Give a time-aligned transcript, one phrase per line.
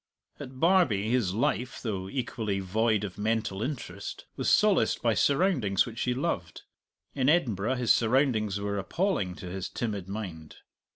[0.39, 6.01] At Barbie his life, though equally void of mental interest, was solaced by surroundings which
[6.01, 6.63] he loved.
[7.13, 10.55] In Edinburgh his surroundings were appalling to his timid mind.